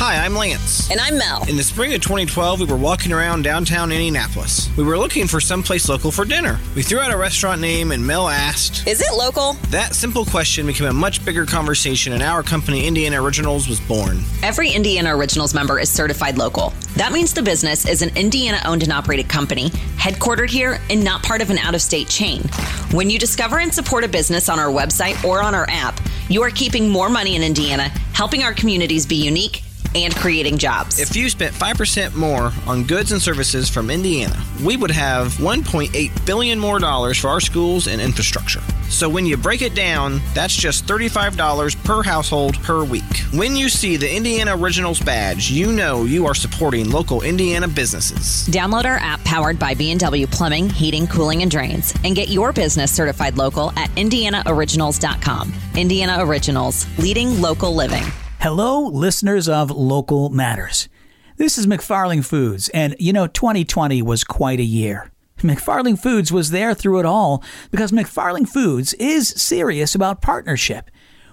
Hi, 0.04 0.16
I'm 0.16 0.34
Lance. 0.34 0.90
And 0.90 0.99
I'm 0.99 1.16
Mel. 1.16 1.49
In 1.49 1.56
the 1.56 1.62
spring 1.62 1.94
of 1.94 2.00
2012, 2.00 2.58
we 2.58 2.66
were 2.66 2.75
walking 2.76 3.12
around 3.12 3.43
downtown 3.43 3.93
Indianapolis. 3.93 4.69
We 4.76 4.82
were 4.82 4.99
looking 4.99 5.28
for 5.28 5.40
someplace 5.40 5.88
local 5.88 6.10
for 6.10 6.25
dinner. 6.25 6.58
We 6.75 6.82
threw 6.82 6.99
out 6.99 7.12
a 7.12 7.16
restaurant 7.16 7.60
name, 7.60 7.93
and 7.93 8.04
Mel 8.04 8.28
asked, 8.28 8.84
Is 8.88 9.00
it 9.00 9.16
local? 9.16 9.52
That 9.70 9.94
simple 9.94 10.25
question 10.25 10.66
became 10.66 10.88
a 10.88 10.93
much 10.93 11.25
bigger 11.25 11.46
conversation, 11.46 12.14
and 12.14 12.20
our 12.20 12.43
company, 12.43 12.84
Indiana 12.84 13.22
Originals, 13.22 13.69
was 13.69 13.78
born. 13.78 14.19
Every 14.43 14.72
Indiana 14.72 15.16
Originals 15.16 15.54
member 15.54 15.78
is 15.78 15.88
certified 15.88 16.37
local. 16.37 16.72
That 16.96 17.12
means 17.12 17.32
the 17.32 17.40
business 17.40 17.87
is 17.87 18.02
an 18.02 18.10
Indiana 18.16 18.60
owned 18.64 18.82
and 18.82 18.93
operated 18.93 19.28
company, 19.28 19.70
headquartered 19.98 20.50
here, 20.50 20.81
and 20.90 21.05
not 21.05 21.22
part 21.22 21.43
of 21.43 21.50
an 21.50 21.58
out 21.58 21.76
of 21.76 21.81
state 21.81 22.08
chain. 22.08 22.43
When 22.90 23.08
you 23.08 23.20
discover 23.20 23.60
and 23.60 23.72
support 23.72 24.03
a 24.03 24.08
business 24.08 24.48
on 24.48 24.58
our 24.58 24.72
website 24.72 25.22
or 25.22 25.41
on 25.41 25.55
our 25.55 25.70
app, 25.70 26.00
you 26.29 26.43
are 26.43 26.50
keeping 26.50 26.88
more 26.88 27.08
money 27.08 27.36
in 27.36 27.44
Indiana, 27.44 27.84
helping 28.15 28.43
our 28.43 28.53
communities 28.53 29.06
be 29.06 29.15
unique 29.15 29.62
and 29.94 30.15
creating 30.17 30.58
jobs. 30.58 30.99
If 30.99 31.17
you 31.17 31.29
spent 31.29 31.55
5% 31.55 32.15
more 32.15 32.53
on 32.67 32.84
goods 32.84 33.13
and 33.13 33.20
services 33.20 33.69
from 33.69 33.91
Indiana, 33.91 34.43
we 34.65 34.77
would 34.77 34.91
have 34.91 35.32
1.8 35.34 36.27
billion 36.27 36.58
more 36.58 36.79
dollars 36.79 37.19
for 37.19 37.29
our 37.29 37.41
schools 37.41 37.87
and 37.87 38.01
infrastructure. 38.01 38.61
So 38.89 39.08
when 39.08 39.25
you 39.25 39.39
break 39.39 39.63
it 39.63 39.75
down, 39.75 40.20
that's 40.34 40.55
just 40.55 40.87
$35 40.87 41.82
per 41.82 42.03
household 42.03 42.63
per 42.63 42.84
week. 42.84 43.03
When 43.32 43.56
you 43.56 43.70
see 43.70 43.96
the 43.96 44.15
Indiana 44.15 44.56
Originals 44.56 45.01
badge, 45.01 45.51
you 45.51 45.72
know 45.72 46.05
you 46.05 46.27
are 46.27 46.34
supporting 46.34 46.91
local 46.91 47.22
Indiana 47.22 47.69
businesses. 47.69 48.46
Download 48.53 48.84
our 48.84 48.99
app 48.99 49.25
powered 49.25 49.58
by 49.58 49.72
B&W 49.75 50.27
Plumbing, 50.27 50.69
Heating, 50.69 51.06
Cooling 51.06 51.41
and 51.43 51.51
Drains 51.51 51.94
and 52.05 52.15
get 52.15 52.29
your 52.29 52.53
business 52.53 52.93
certified 52.93 53.37
local 53.39 53.70
at 53.79 53.91
indianaoriginals.com. 53.93 55.53
Indiana 55.77 56.17
Originals, 56.19 56.87
leading 56.99 57.41
local 57.41 57.75
living. 57.75 58.05
Hello, 58.43 58.89
listeners 58.89 59.49
of 59.49 59.70
Local 59.70 60.29
Matters. 60.29 60.89
This 61.37 61.56
is 61.56 61.69
McFarling 61.69 62.25
Foods, 62.25 62.69
and 62.70 62.96
you 62.99 63.13
know, 63.13 63.29
2020 63.29 64.03
was 64.03 64.25
quite 64.25 64.58
a 64.58 64.65
year. 64.65 65.13
McFarling 65.39 65.96
Foods 65.96 66.32
was 66.32 66.51
there 66.51 66.75
through 66.75 66.99
it 66.99 67.06
all 67.06 67.44
because 67.70 67.93
McFarling 67.93 68.49
Foods 68.49 68.94
is 68.94 69.29
serious 69.29 69.94
about 69.94 70.22
partnership. 70.22 70.91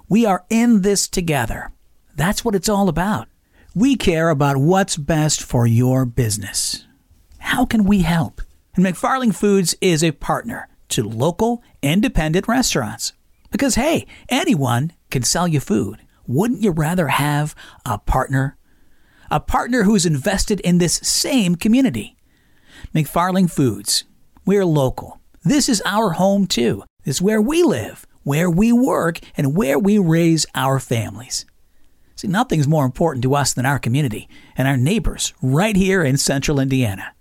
We 0.07 0.23
are 0.27 0.45
in 0.51 0.83
this 0.83 1.07
together. 1.07 1.71
That's 2.15 2.45
what 2.45 2.53
it's 2.53 2.69
all 2.69 2.87
about. 2.87 3.27
We 3.73 3.95
care 3.95 4.29
about 4.29 4.57
what's 4.57 4.95
best 4.95 5.41
for 5.41 5.65
your 5.65 6.05
business. 6.05 6.85
How 7.39 7.65
can 7.65 7.85
we 7.85 8.03
help? 8.03 8.39
And 8.75 8.85
McFarling 8.85 9.33
Foods 9.33 9.73
is 9.81 10.03
a 10.03 10.11
partner 10.11 10.67
to 10.89 11.01
local 11.01 11.63
independent 11.81 12.47
restaurants. 12.47 13.13
Because 13.49 13.73
hey, 13.73 14.05
anyone 14.29 14.93
can 15.09 15.23
sell 15.23 15.47
you 15.47 15.59
food 15.59 16.03
wouldn't 16.29 16.61
you 16.61 16.69
rather 16.69 17.07
have 17.07 17.55
a 17.85 17.97
partner? 17.97 18.55
A 19.31 19.39
partner 19.39 19.81
who's 19.83 20.05
invested 20.05 20.59
in 20.59 20.77
this 20.77 20.93
same 20.97 21.55
community. 21.55 22.15
McFarling 22.93 23.49
Foods. 23.49 24.03
We're 24.45 24.63
local. 24.63 25.19
This 25.43 25.67
is 25.67 25.81
our 25.85 26.11
home 26.11 26.45
too. 26.45 26.83
This 27.03 27.15
is 27.15 27.21
where 27.21 27.41
we 27.41 27.63
live, 27.63 28.05
where 28.23 28.49
we 28.49 28.71
work, 28.71 29.19
and 29.35 29.57
where 29.57 29.79
we 29.79 29.97
raise 29.97 30.45
our 30.53 30.79
families. 30.79 31.47
See, 32.15 32.27
nothing's 32.27 32.67
more 32.67 32.85
important 32.85 33.23
to 33.23 33.33
us 33.33 33.53
than 33.53 33.65
our 33.65 33.79
community 33.79 34.29
and 34.55 34.67
our 34.67 34.77
neighbors 34.77 35.33
right 35.41 35.75
here 35.75 36.03
in 36.03 36.17
central 36.17 36.59
Indiana. 36.59 37.15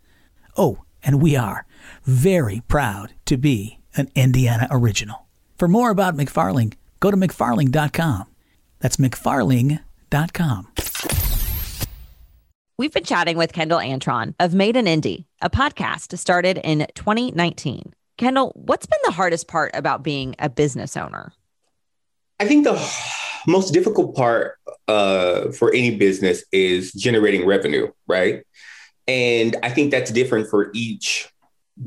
Oh, 0.54 0.84
and 1.02 1.22
we 1.22 1.34
are 1.34 1.64
very 2.04 2.60
proud 2.68 3.14
to 3.24 3.38
be 3.38 3.78
an 3.96 4.10
Indiana 4.14 4.68
original. 4.70 5.26
For 5.56 5.66
more 5.66 5.90
about 5.90 6.16
McFarling, 6.16 6.74
go 7.00 7.10
to 7.10 7.16
McFarling.com. 7.16 8.26
That's 8.80 8.96
McFarling.com. 8.96 10.68
We've 12.78 12.92
been 12.92 13.04
chatting 13.04 13.36
with 13.36 13.52
Kendall 13.52 13.80
Antron 13.80 14.34
of 14.38 14.54
Made 14.54 14.76
in 14.76 14.86
Indy, 14.86 15.26
a 15.42 15.50
podcast 15.50 16.16
started 16.16 16.58
in 16.62 16.86
2019. 16.94 17.92
Kendall, 18.16 18.52
what's 18.54 18.86
been 18.86 19.00
the 19.04 19.10
hardest 19.10 19.48
part 19.48 19.72
about 19.74 20.04
being 20.04 20.36
a 20.38 20.48
business 20.48 20.96
owner? 20.96 21.32
I 22.38 22.46
think 22.46 22.62
the 22.64 22.80
most 23.48 23.72
difficult 23.72 24.14
part 24.14 24.58
uh, 24.86 25.50
for 25.50 25.74
any 25.74 25.96
business 25.96 26.44
is 26.52 26.92
generating 26.92 27.46
revenue, 27.46 27.88
right? 28.06 28.44
And 29.08 29.56
I 29.62 29.70
think 29.70 29.90
that's 29.90 30.12
different 30.12 30.48
for 30.48 30.70
each 30.72 31.28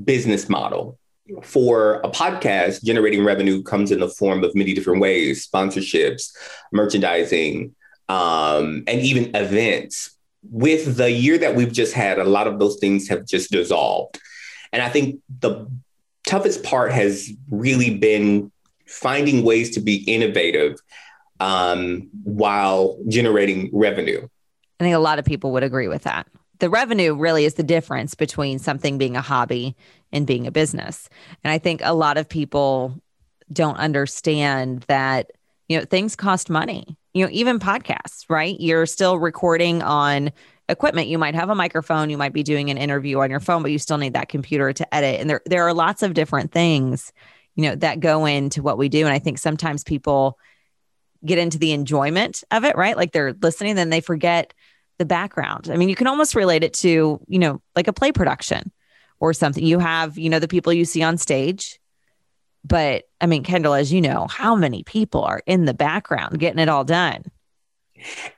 business 0.04 0.50
model. 0.50 0.98
For 1.44 2.02
a 2.02 2.10
podcast, 2.10 2.84
generating 2.84 3.24
revenue 3.24 3.64
comes 3.64 3.92
in 3.92 4.00
the 4.00 4.10
form 4.10 4.44
of 4.44 4.56
many 4.56 4.74
different 4.74 5.02
ways 5.02 5.48
sponsorships, 5.48 6.32
merchandising, 6.72 7.76
um, 8.10 8.84
and 8.88 9.02
even 9.02 9.36
events. 9.36 10.18
With 10.50 10.98
the 10.98 11.12
year 11.12 11.38
that 11.38 11.56
we've 11.56 11.72
just 11.72 11.94
had, 11.94 12.18
a 12.18 12.24
lot 12.24 12.48
of 12.48 12.60
those 12.60 12.78
things 12.80 13.08
have 13.10 13.26
just 13.26 13.52
dissolved. 13.52 14.20
And 14.74 14.82
I 14.82 14.90
think 14.90 15.20
the 15.40 15.68
toughest 16.26 16.64
part 16.64 16.92
has 16.92 17.30
really 17.50 17.98
been 17.98 18.52
finding 18.88 19.44
ways 19.44 19.72
to 19.72 19.80
be 19.80 19.98
innovative 20.04 20.80
um, 21.40 22.10
while 22.24 22.98
generating 23.08 23.70
revenue. 23.74 24.28
I 24.80 24.84
think 24.84 24.96
a 24.96 25.00
lot 25.00 25.20
of 25.20 25.26
people 25.26 25.52
would 25.52 25.64
agree 25.64 25.88
with 25.88 26.04
that. 26.04 26.28
The 26.60 26.70
revenue 26.70 27.16
really 27.16 27.46
is 27.46 27.56
the 27.56 27.64
difference 27.64 28.14
between 28.14 28.60
something 28.60 28.98
being 28.98 29.16
a 29.16 29.22
hobby 29.22 29.76
and 30.12 30.28
being 30.28 30.48
a 30.48 30.52
business. 30.52 31.10
And 31.44 31.52
I 31.52 31.58
think 31.58 31.82
a 31.84 31.94
lot 31.94 32.18
of 32.18 32.28
people 32.28 33.02
don't 33.52 33.78
understand 33.78 34.84
that, 34.88 35.32
you 35.68 35.78
know, 35.78 35.86
things 35.86 36.16
cost 36.16 36.50
money. 36.50 36.98
You 37.14 37.26
know, 37.26 37.32
even 37.34 37.60
podcasts, 37.60 38.30
right? 38.30 38.58
You're 38.60 38.86
still 38.86 39.20
recording 39.20 39.84
on 39.84 40.32
equipment. 40.70 41.10
You 41.10 41.18
might 41.18 41.36
have 41.36 41.50
a 41.50 41.56
microphone, 41.56 42.10
you 42.10 42.18
might 42.18 42.32
be 42.32 42.44
doing 42.44 42.70
an 42.70 42.78
interview 42.78 43.20
on 43.20 43.30
your 43.30 43.42
phone, 43.42 43.62
but 43.62 43.72
you 43.72 43.80
still 43.80 43.98
need 43.98 44.14
that 44.14 44.30
computer 44.30 44.72
to 44.72 44.96
edit. 44.96 45.20
And 45.20 45.30
there 45.30 45.42
there 45.46 45.68
are 45.68 45.74
lots 45.74 46.04
of 46.04 46.14
different 46.14 46.54
things, 46.54 47.12
you 47.56 47.64
know, 47.64 47.76
that 47.76 48.00
go 48.00 48.26
into 48.26 48.62
what 48.62 48.78
we 48.78 48.88
do. 48.88 49.06
And 49.06 49.14
I 49.14 49.20
think 49.20 49.38
sometimes 49.38 49.84
people 49.84 50.40
get 51.26 51.38
into 51.38 51.60
the 51.60 51.74
enjoyment 51.74 52.44
of 52.50 52.64
it, 52.64 52.76
right? 52.76 52.98
Like 52.98 53.12
they're 53.12 53.34
listening, 53.34 53.76
then 53.76 53.90
they 53.90 54.02
forget 54.02 54.54
the 54.98 55.06
background. 55.06 55.70
I 55.70 55.76
mean, 55.76 55.90
you 55.90 55.96
can 55.96 56.08
almost 56.08 56.36
relate 56.36 56.64
it 56.64 56.74
to, 56.76 57.20
you 57.28 57.40
know, 57.40 57.62
like 57.76 57.88
a 57.88 57.94
play 57.94 58.12
production 58.12 58.72
or 59.22 59.34
something. 59.34 59.64
You 59.64 59.80
have, 59.80 60.18
you 60.18 60.30
know, 60.30 60.40
the 60.40 60.48
people 60.50 60.74
you 60.74 60.84
see 60.84 61.02
on 61.02 61.18
stage. 61.18 61.80
But 62.66 63.06
I 63.22 63.28
mean, 63.28 63.44
Kendall, 63.44 63.74
as 63.74 63.94
you 63.94 64.02
know, 64.02 64.28
how 64.28 64.56
many 64.56 64.84
people 64.84 65.24
are 65.24 65.42
in 65.46 65.66
the 65.66 65.74
background 65.74 66.40
getting 66.40 66.60
it 66.60 66.68
all 66.68 66.84
done? 66.84 67.24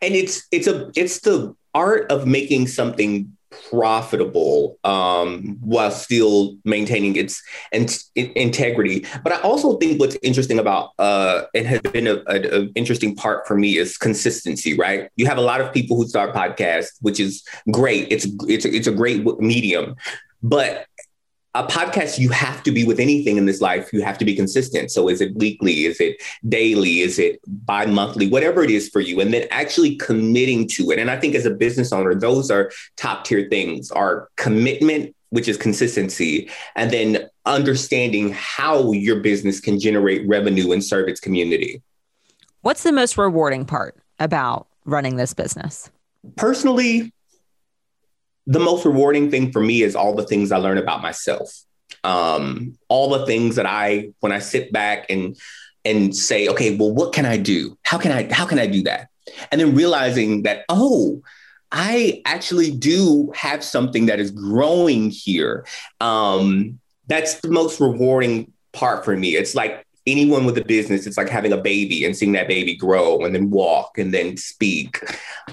And 0.01 0.13
it's 0.13 0.45
it's 0.51 0.67
a 0.67 0.91
it's 0.95 1.21
the 1.21 1.55
art 1.73 2.11
of 2.11 2.27
making 2.27 2.67
something 2.67 3.35
profitable 3.69 4.77
um, 4.83 5.57
while 5.61 5.91
still 5.91 6.57
maintaining 6.65 7.15
its 7.15 7.41
in- 7.71 7.87
integrity. 8.15 9.05
But 9.23 9.33
I 9.33 9.41
also 9.41 9.77
think 9.77 9.99
what's 9.99 10.17
interesting 10.23 10.59
about 10.59 10.91
uh, 10.99 11.43
it 11.53 11.65
has 11.65 11.81
been 11.81 12.07
an 12.07 12.71
interesting 12.75 13.15
part 13.15 13.47
for 13.47 13.55
me 13.55 13.77
is 13.77 13.97
consistency. 13.97 14.77
Right, 14.77 15.09
you 15.15 15.25
have 15.27 15.37
a 15.37 15.41
lot 15.41 15.61
of 15.61 15.73
people 15.73 15.97
who 15.97 16.07
start 16.07 16.33
podcasts, 16.33 16.91
which 17.01 17.19
is 17.19 17.45
great. 17.71 18.07
It's 18.11 18.25
it's 18.47 18.65
it's 18.65 18.87
a 18.87 18.91
great 18.93 19.25
medium, 19.39 19.95
but 20.43 20.87
a 21.55 21.65
podcast 21.65 22.17
you 22.17 22.29
have 22.29 22.63
to 22.63 22.71
be 22.71 22.83
with 22.83 22.99
anything 22.99 23.37
in 23.37 23.45
this 23.45 23.61
life. 23.61 23.93
You 23.93 24.01
have 24.01 24.17
to 24.17 24.25
be 24.25 24.35
consistent. 24.35 24.91
So 24.91 25.07
is 25.07 25.21
it 25.21 25.35
weekly? 25.35 25.85
Is 25.85 25.99
it 26.01 26.21
daily? 26.49 27.01
Is 27.01 27.19
it 27.19 27.39
bi-monthly? 27.47 28.27
Whatever 28.27 28.63
it 28.63 28.71
is 28.71 28.89
for 28.89 29.01
you. 29.01 29.19
And 29.19 29.31
then 29.31 29.47
actually 29.51 29.95
committing 29.97 30.67
to 30.69 30.89
it. 30.89 30.97
And 30.97 31.11
i 31.11 31.19
think 31.19 31.35
as 31.35 31.45
a 31.45 31.51
business 31.51 31.93
owner 31.93 32.15
those 32.15 32.49
are 32.49 32.71
top 32.97 33.25
tier 33.25 33.47
things. 33.49 33.91
Are 33.91 34.29
commitment 34.35 35.15
which 35.29 35.47
is 35.47 35.57
consistency 35.57 36.47
and 36.75 36.91
then 36.91 37.27
understanding 37.47 38.31
how 38.33 38.91
your 38.91 39.19
business 39.19 39.59
can 39.59 39.79
generate 39.79 40.27
revenue 40.27 40.71
and 40.71 40.83
serve 40.83 41.09
its 41.09 41.19
community. 41.19 41.81
What's 42.61 42.83
the 42.83 42.91
most 42.91 43.17
rewarding 43.17 43.65
part 43.65 43.97
about 44.19 44.67
running 44.85 45.15
this 45.15 45.33
business? 45.33 45.89
Personally 46.35 47.11
the 48.45 48.59
most 48.59 48.85
rewarding 48.85 49.31
thing 49.31 49.51
for 49.51 49.61
me 49.61 49.83
is 49.83 49.95
all 49.95 50.15
the 50.15 50.25
things 50.25 50.51
I 50.51 50.57
learn 50.57 50.77
about 50.77 51.01
myself. 51.01 51.51
Um, 52.03 52.77
all 52.89 53.09
the 53.09 53.25
things 53.25 53.55
that 53.55 53.65
I, 53.65 54.09
when 54.19 54.31
I 54.31 54.39
sit 54.39 54.71
back 54.71 55.05
and 55.09 55.37
and 55.85 56.15
say, 56.15 56.47
okay, 56.47 56.75
well, 56.77 56.93
what 56.93 57.13
can 57.13 57.25
I 57.25 57.37
do? 57.37 57.77
How 57.83 57.97
can 57.97 58.11
I 58.11 58.31
how 58.31 58.45
can 58.45 58.59
I 58.59 58.67
do 58.67 58.83
that? 58.83 59.09
And 59.51 59.59
then 59.59 59.75
realizing 59.75 60.43
that, 60.43 60.65
oh, 60.69 61.21
I 61.71 62.21
actually 62.25 62.71
do 62.71 63.31
have 63.35 63.63
something 63.63 64.05
that 64.05 64.19
is 64.19 64.31
growing 64.31 65.09
here. 65.09 65.65
Um, 65.99 66.79
that's 67.07 67.41
the 67.41 67.49
most 67.49 67.79
rewarding 67.79 68.53
part 68.71 69.03
for 69.03 69.17
me. 69.17 69.35
It's 69.35 69.55
like 69.55 69.85
anyone 70.05 70.45
with 70.45 70.57
a 70.57 70.63
business, 70.63 71.07
it's 71.07 71.17
like 71.17 71.29
having 71.29 71.53
a 71.53 71.57
baby 71.57 72.05
and 72.05 72.15
seeing 72.15 72.33
that 72.33 72.47
baby 72.47 72.75
grow 72.75 73.23
and 73.23 73.33
then 73.33 73.49
walk 73.49 73.97
and 73.97 74.13
then 74.13 74.37
speak. 74.37 74.99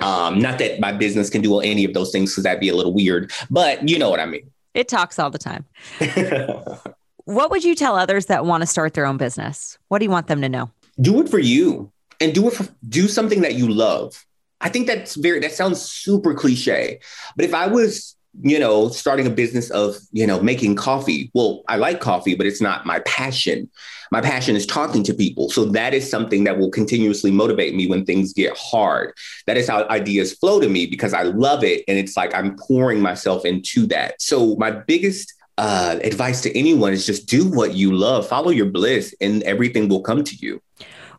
Um, 0.00 0.38
not 0.38 0.58
that 0.58 0.80
my 0.80 0.92
business 0.92 1.30
can 1.30 1.42
do 1.42 1.60
any 1.60 1.84
of 1.84 1.94
those 1.94 2.10
things 2.10 2.32
because 2.32 2.44
that'd 2.44 2.60
be 2.60 2.68
a 2.68 2.74
little 2.74 2.94
weird, 2.94 3.32
but 3.50 3.88
you 3.88 3.98
know 3.98 4.10
what 4.10 4.20
I 4.20 4.26
mean. 4.26 4.50
It 4.74 4.88
talks 4.88 5.18
all 5.18 5.30
the 5.30 5.38
time. 5.38 5.64
what 7.24 7.50
would 7.50 7.64
you 7.64 7.74
tell 7.74 7.96
others 7.96 8.26
that 8.26 8.44
want 8.44 8.62
to 8.62 8.66
start 8.66 8.94
their 8.94 9.06
own 9.06 9.16
business? 9.16 9.78
What 9.88 9.98
do 9.98 10.04
you 10.04 10.10
want 10.10 10.28
them 10.28 10.40
to 10.42 10.48
know? 10.48 10.70
Do 11.00 11.20
it 11.20 11.28
for 11.28 11.38
you 11.38 11.90
and 12.20 12.34
do 12.34 12.46
it 12.46 12.54
for 12.54 12.68
do 12.88 13.08
something 13.08 13.40
that 13.40 13.54
you 13.54 13.68
love. 13.68 14.24
I 14.60 14.68
think 14.68 14.86
that's 14.86 15.14
very 15.14 15.40
that 15.40 15.52
sounds 15.52 15.80
super 15.80 16.34
cliche. 16.34 17.00
But 17.34 17.46
if 17.46 17.54
I 17.54 17.66
was 17.66 18.14
you 18.42 18.58
know, 18.58 18.88
starting 18.88 19.26
a 19.26 19.30
business 19.30 19.70
of, 19.70 19.96
you 20.12 20.26
know, 20.26 20.40
making 20.40 20.76
coffee. 20.76 21.30
Well, 21.34 21.62
I 21.68 21.76
like 21.76 22.00
coffee, 22.00 22.34
but 22.34 22.46
it's 22.46 22.60
not 22.60 22.86
my 22.86 23.00
passion. 23.00 23.68
My 24.12 24.20
passion 24.20 24.56
is 24.56 24.66
talking 24.66 25.02
to 25.04 25.14
people. 25.14 25.50
So 25.50 25.64
that 25.66 25.94
is 25.94 26.08
something 26.08 26.44
that 26.44 26.58
will 26.58 26.70
continuously 26.70 27.30
motivate 27.30 27.74
me 27.74 27.86
when 27.86 28.04
things 28.04 28.32
get 28.32 28.56
hard. 28.56 29.12
That 29.46 29.56
is 29.56 29.68
how 29.68 29.86
ideas 29.88 30.34
flow 30.34 30.60
to 30.60 30.68
me 30.68 30.86
because 30.86 31.12
I 31.12 31.22
love 31.22 31.64
it. 31.64 31.84
And 31.86 31.98
it's 31.98 32.16
like 32.16 32.34
I'm 32.34 32.56
pouring 32.56 33.00
myself 33.00 33.44
into 33.44 33.86
that. 33.88 34.20
So 34.20 34.56
my 34.56 34.70
biggest 34.70 35.34
uh, 35.58 35.98
advice 36.02 36.40
to 36.42 36.58
anyone 36.58 36.92
is 36.92 37.06
just 37.06 37.28
do 37.28 37.48
what 37.48 37.74
you 37.74 37.92
love, 37.92 38.26
follow 38.26 38.50
your 38.50 38.66
bliss, 38.66 39.14
and 39.20 39.42
everything 39.42 39.88
will 39.88 40.02
come 40.02 40.24
to 40.24 40.36
you. 40.36 40.62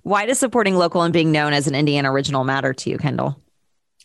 Why 0.04 0.26
does 0.26 0.40
supporting 0.40 0.76
local 0.76 1.04
and 1.04 1.14
being 1.14 1.32
known 1.32 1.54
as 1.54 1.68
an 1.68 1.76
Indiana 1.76 2.12
original 2.12 2.44
matter 2.44 2.74
to 2.74 2.90
you, 2.90 2.98
Kendall? 2.98 3.40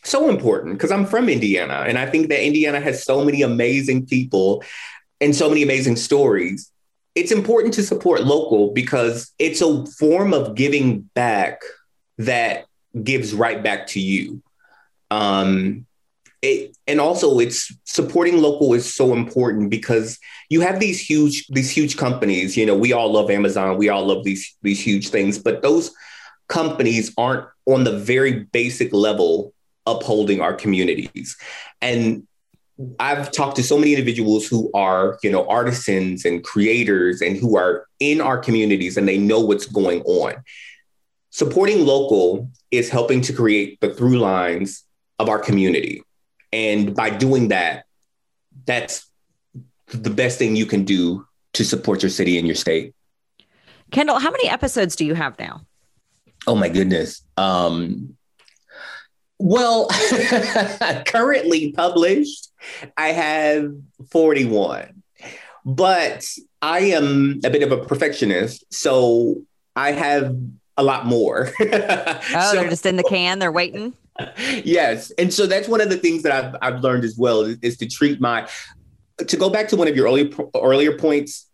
So 0.03 0.29
important 0.29 0.77
because 0.77 0.91
I'm 0.91 1.05
from 1.05 1.29
Indiana 1.29 1.85
and 1.87 1.97
I 1.97 2.05
think 2.05 2.29
that 2.29 2.45
Indiana 2.45 2.79
has 2.79 3.03
so 3.03 3.23
many 3.23 3.41
amazing 3.41 4.05
people 4.05 4.63
and 5.19 5.35
so 5.35 5.49
many 5.49 5.63
amazing 5.63 5.95
stories. 5.95 6.71
It's 7.15 7.31
important 7.31 7.73
to 7.75 7.83
support 7.83 8.23
local 8.23 8.73
because 8.73 9.33
it's 9.39 9.61
a 9.61 9.85
form 9.85 10.33
of 10.33 10.55
giving 10.55 11.01
back 11.15 11.61
that 12.17 12.65
gives 13.03 13.33
right 13.33 13.61
back 13.63 13.87
to 13.87 13.99
you. 13.99 14.41
Um, 15.09 15.87
it, 16.41 16.77
and 16.85 17.01
also 17.01 17.39
it's 17.39 17.73
supporting 17.85 18.41
local 18.41 18.73
is 18.73 18.93
so 18.93 19.13
important 19.13 19.71
because 19.71 20.19
you 20.49 20.61
have 20.61 20.79
these 20.79 20.99
huge 20.99 21.47
these 21.47 21.71
huge 21.71 21.97
companies 21.97 22.55
you 22.55 22.63
know 22.63 22.77
we 22.77 22.93
all 22.93 23.11
love 23.11 23.31
amazon 23.31 23.75
we 23.75 23.89
all 23.89 24.05
love 24.05 24.23
these 24.23 24.55
these 24.61 24.79
huge 24.79 25.09
things 25.09 25.39
but 25.39 25.63
those 25.63 25.91
companies 26.47 27.11
aren't 27.17 27.47
on 27.65 27.83
the 27.83 27.97
very 27.97 28.43
basic 28.51 28.93
level 28.93 29.51
upholding 29.87 30.41
our 30.41 30.53
communities. 30.53 31.35
And 31.81 32.27
I've 32.99 33.31
talked 33.31 33.55
to 33.55 33.63
so 33.63 33.77
many 33.77 33.93
individuals 33.93 34.47
who 34.47 34.69
are, 34.73 35.17
you 35.23 35.31
know, 35.31 35.47
artisans 35.47 36.25
and 36.25 36.43
creators 36.43 37.21
and 37.21 37.35
who 37.35 37.57
are 37.57 37.87
in 37.99 38.21
our 38.21 38.37
communities 38.37 38.97
and 38.97 39.07
they 39.07 39.17
know 39.17 39.39
what's 39.39 39.65
going 39.65 40.01
on. 40.03 40.35
Supporting 41.31 41.85
local 41.85 42.49
is 42.69 42.89
helping 42.89 43.21
to 43.21 43.33
create 43.33 43.79
the 43.81 43.93
through 43.93 44.19
lines 44.19 44.83
of 45.17 45.29
our 45.29 45.39
community. 45.39 46.03
And 46.53 46.95
by 46.95 47.09
doing 47.09 47.47
that, 47.47 47.85
that's 48.65 49.09
the 49.87 50.09
best 50.09 50.37
thing 50.37 50.55
you 50.55 50.65
can 50.65 50.83
do 50.83 51.25
to 51.53 51.63
support 51.63 52.03
your 52.03 52.09
city 52.09 52.37
and 52.37 52.45
your 52.45 52.55
state. 52.55 52.93
Kendall, 53.91 54.19
how 54.19 54.31
many 54.31 54.49
episodes 54.49 54.95
do 54.95 55.05
you 55.05 55.15
have 55.15 55.39
now? 55.39 55.61
Oh 56.45 56.55
my 56.55 56.69
goodness. 56.69 57.21
Um, 57.37 58.16
well, 59.39 59.87
currently 61.05 61.71
published, 61.71 62.49
I 62.97 63.09
have 63.09 63.71
41, 64.11 65.03
but 65.65 66.25
I 66.61 66.79
am 66.79 67.39
a 67.43 67.49
bit 67.49 67.63
of 67.63 67.71
a 67.71 67.85
perfectionist. 67.85 68.65
So 68.73 69.41
I 69.75 69.91
have 69.91 70.35
a 70.75 70.83
lot 70.83 71.05
more. 71.05 71.51
oh, 71.59 72.19
so, 72.31 72.51
they're 72.53 72.69
just 72.69 72.85
in 72.85 72.97
the 72.97 73.03
can, 73.03 73.39
they're 73.39 73.51
waiting. 73.51 73.93
Yes. 74.63 75.11
And 75.19 75.31
so 75.31 75.45
that's 75.45 75.67
one 75.67 75.79
of 75.79 75.91
the 75.91 75.97
things 75.97 76.23
that 76.23 76.31
I've, 76.31 76.55
I've 76.59 76.81
learned 76.81 77.03
as 77.03 77.15
well 77.19 77.41
is, 77.41 77.59
is 77.61 77.77
to 77.77 77.85
treat 77.85 78.19
my 78.19 78.49
to 79.17 79.37
go 79.37 79.49
back 79.49 79.67
to 79.67 79.75
one 79.75 79.87
of 79.87 79.95
your 79.95 80.07
earlier 80.07 80.29
earlier 80.55 80.97
points, 80.97 81.46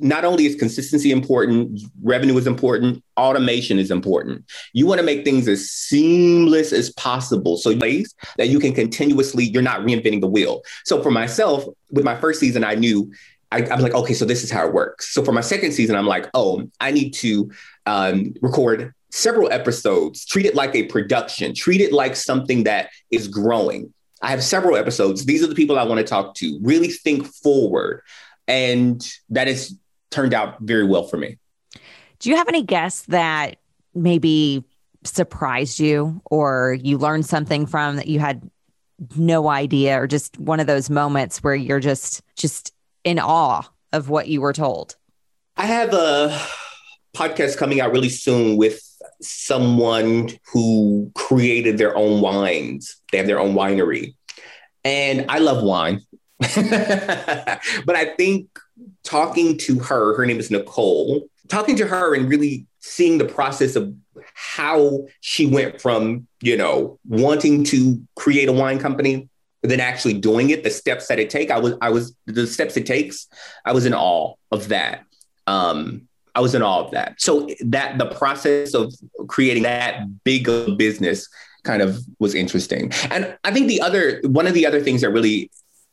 not 0.00 0.24
only 0.24 0.46
is 0.46 0.54
consistency 0.56 1.12
important, 1.12 1.80
revenue 2.02 2.36
is 2.36 2.46
important, 2.46 3.02
automation 3.16 3.78
is 3.78 3.90
important. 3.90 4.44
You 4.72 4.86
want 4.86 4.98
to 4.98 5.04
make 5.04 5.24
things 5.24 5.46
as 5.46 5.70
seamless 5.70 6.72
as 6.72 6.90
possible. 6.90 7.56
So 7.56 7.76
ways 7.76 8.14
that 8.38 8.48
you 8.48 8.58
can 8.58 8.74
continuously, 8.74 9.44
you're 9.44 9.62
not 9.62 9.80
reinventing 9.80 10.20
the 10.20 10.26
wheel. 10.26 10.62
So 10.84 11.02
for 11.02 11.10
myself, 11.10 11.64
with 11.90 12.04
my 12.04 12.16
first 12.16 12.40
season, 12.40 12.64
I 12.64 12.74
knew 12.74 13.12
I, 13.52 13.62
I 13.62 13.74
was 13.74 13.82
like, 13.82 13.94
okay, 13.94 14.14
so 14.14 14.24
this 14.24 14.44
is 14.44 14.50
how 14.50 14.66
it 14.66 14.72
works. 14.72 15.12
So 15.12 15.24
for 15.24 15.32
my 15.32 15.40
second 15.40 15.72
season, 15.72 15.96
I'm 15.96 16.06
like, 16.06 16.28
oh, 16.34 16.68
I 16.80 16.92
need 16.92 17.10
to 17.14 17.50
um, 17.86 18.34
record 18.40 18.94
several 19.10 19.52
episodes, 19.52 20.24
treat 20.24 20.46
it 20.46 20.54
like 20.54 20.74
a 20.74 20.84
production, 20.84 21.52
treat 21.54 21.80
it 21.80 21.92
like 21.92 22.14
something 22.14 22.64
that 22.64 22.90
is 23.10 23.26
growing. 23.26 23.92
I 24.22 24.30
have 24.30 24.44
several 24.44 24.76
episodes. 24.76 25.24
These 25.24 25.42
are 25.42 25.48
the 25.48 25.54
people 25.54 25.78
I 25.78 25.82
want 25.82 25.98
to 25.98 26.04
talk 26.04 26.34
to. 26.36 26.58
Really 26.62 26.88
think 26.88 27.26
forward. 27.26 28.02
And 28.46 29.04
that 29.30 29.48
has 29.48 29.76
turned 30.10 30.34
out 30.34 30.60
very 30.60 30.84
well 30.84 31.04
for 31.04 31.16
me. 31.16 31.38
Do 32.18 32.30
you 32.30 32.36
have 32.36 32.48
any 32.48 32.62
guests 32.62 33.06
that 33.06 33.56
maybe 33.94 34.64
surprised 35.04 35.80
you 35.80 36.20
or 36.30 36.76
you 36.82 36.98
learned 36.98 37.26
something 37.26 37.66
from 37.66 37.96
that 37.96 38.06
you 38.06 38.20
had 38.20 38.50
no 39.16 39.48
idea 39.48 40.00
or 40.00 40.06
just 40.06 40.38
one 40.38 40.60
of 40.60 40.66
those 40.66 40.90
moments 40.90 41.42
where 41.42 41.54
you're 41.54 41.80
just 41.80 42.22
just 42.36 42.74
in 43.02 43.18
awe 43.18 43.62
of 43.92 44.08
what 44.10 44.28
you 44.28 44.40
were 44.40 44.52
told? 44.52 44.96
I 45.56 45.66
have 45.66 45.94
a 45.94 46.38
podcast 47.16 47.56
coming 47.56 47.80
out 47.80 47.92
really 47.92 48.08
soon 48.08 48.56
with 48.56 48.82
someone 49.20 50.30
who 50.52 51.10
created 51.14 51.78
their 51.78 51.96
own 51.96 52.20
wines. 52.20 53.00
They 53.10 53.18
have 53.18 53.26
their 53.26 53.40
own 53.40 53.54
winery. 53.54 54.14
And 54.84 55.26
I 55.28 55.38
love 55.38 55.62
wine. 55.62 56.02
but 56.38 57.96
I 57.96 58.14
think 58.16 58.48
talking 59.02 59.56
to 59.58 59.78
her, 59.78 60.16
her 60.16 60.26
name 60.26 60.38
is 60.38 60.50
Nicole, 60.50 61.28
talking 61.48 61.76
to 61.76 61.86
her 61.86 62.14
and 62.14 62.28
really 62.28 62.66
seeing 62.80 63.18
the 63.18 63.24
process 63.24 63.76
of 63.76 63.94
how 64.34 65.06
she 65.20 65.46
went 65.46 65.80
from, 65.80 66.26
you 66.40 66.56
know, 66.56 66.98
wanting 67.08 67.64
to 67.64 68.00
create 68.16 68.48
a 68.48 68.52
wine 68.52 68.78
company 68.78 69.28
then 69.62 69.80
actually 69.80 70.14
doing 70.14 70.50
it, 70.50 70.64
the 70.64 70.70
steps 70.70 71.08
that 71.08 71.18
it 71.18 71.30
take, 71.30 71.50
I 71.50 71.58
was, 71.58 71.74
I 71.80 71.90
was 71.90 72.14
the 72.26 72.46
steps 72.46 72.76
it 72.76 72.86
takes, 72.86 73.26
I 73.64 73.72
was 73.72 73.84
in 73.84 73.94
awe 73.94 74.34
of 74.50 74.68
that. 74.68 75.04
Um, 75.46 76.08
I 76.34 76.40
was 76.40 76.54
in 76.54 76.62
awe 76.62 76.84
of 76.84 76.92
that. 76.92 77.20
So 77.20 77.48
that 77.66 77.98
the 77.98 78.06
process 78.06 78.72
of 78.74 78.94
creating 79.28 79.64
that 79.64 80.06
big 80.24 80.46
business 80.78 81.28
kind 81.64 81.82
of 81.82 82.00
was 82.18 82.34
interesting. 82.34 82.90
And 83.10 83.36
I 83.44 83.52
think 83.52 83.68
the 83.68 83.82
other 83.82 84.20
one 84.24 84.46
of 84.46 84.54
the 84.54 84.64
other 84.64 84.80
things 84.80 85.02
that 85.02 85.10
really 85.10 85.50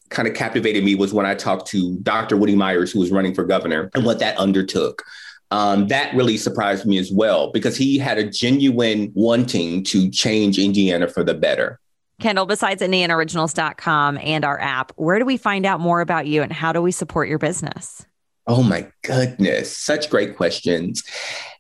kind 0.09 0.27
of 0.27 0.33
captivated 0.33 0.83
me 0.83 0.95
was 0.95 1.13
when 1.13 1.25
I 1.25 1.35
talked 1.35 1.67
to 1.67 1.97
Dr. 1.99 2.37
Woody 2.37 2.55
Myers, 2.55 2.91
who 2.91 2.99
was 2.99 3.11
running 3.11 3.33
for 3.33 3.43
governor, 3.43 3.89
and 3.93 4.05
what 4.05 4.19
that 4.19 4.37
undertook. 4.37 5.03
Um, 5.49 5.87
that 5.87 6.13
really 6.13 6.35
surprised 6.37 6.85
me 6.85 6.97
as 6.97 7.11
well 7.11 7.51
because 7.51 7.77
he 7.77 7.97
had 7.97 8.17
a 8.17 8.29
genuine 8.29 9.11
wanting 9.15 9.83
to 9.85 10.09
change 10.09 10.59
Indiana 10.59 11.07
for 11.07 11.23
the 11.23 11.33
better. 11.33 11.79
Kendall, 12.19 12.47
besides 12.47 12.81
IndianaOriginals.com 12.81 14.17
and 14.21 14.43
our 14.43 14.59
app, 14.59 14.91
where 14.95 15.19
do 15.19 15.25
we 15.25 15.37
find 15.37 15.65
out 15.65 15.79
more 15.79 16.01
about 16.01 16.27
you 16.27 16.41
and 16.41 16.51
how 16.51 16.73
do 16.73 16.81
we 16.81 16.91
support 16.91 17.29
your 17.29 17.37
business? 17.37 18.05
Oh 18.47 18.63
my 18.63 18.87
goodness, 19.03 19.77
such 19.77 20.09
great 20.09 20.35
questions. 20.35 21.03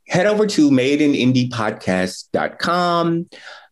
Head 0.07 0.25
over 0.25 0.47
to 0.47 0.71
madeinindypodcast.com. 0.71 3.29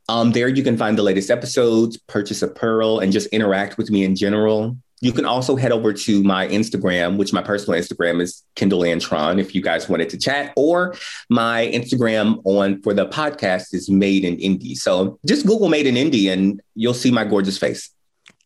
Um, 0.08 0.32
there 0.32 0.48
you 0.48 0.64
can 0.64 0.78
find 0.78 0.98
the 0.98 1.04
latest 1.04 1.32
episodes, 1.32 1.98
purchase 1.98 2.42
apparel, 2.42 3.00
and 3.00 3.12
just 3.12 3.28
interact 3.28 3.78
with 3.78 3.90
me 3.90 4.04
in 4.04 4.16
general. 4.16 4.78
You 5.02 5.12
can 5.12 5.26
also 5.26 5.56
head 5.56 5.72
over 5.72 5.94
to 5.94 6.24
my 6.24 6.48
Instagram, 6.48 7.18
which 7.18 7.34
my 7.34 7.42
personal 7.42 7.80
Instagram 7.80 8.22
is 8.22 8.44
Kendall 8.56 8.82
Antron, 8.82 9.40
if 9.40 9.54
you 9.54 9.62
guys 9.62 9.90
wanted 9.90 10.10
to 10.10 10.18
chat, 10.18 10.54
or 10.56 10.96
my 11.30 11.70
Instagram 11.74 12.42
on 12.46 12.82
for 12.82 12.94
the 12.94 13.08
podcast 13.08 13.74
is 13.74 13.90
Made 13.90 14.24
in 14.24 14.38
Indy. 14.40 14.74
So 14.74 15.20
just 15.26 15.46
Google 15.46 15.70
Made 15.70 15.86
in 15.86 15.98
Indy 15.98 16.30
and 16.30 16.62
you'll 16.76 16.94
see 16.94 17.12
my 17.12 17.26
gorgeous 17.26 17.58
face. 17.58 17.92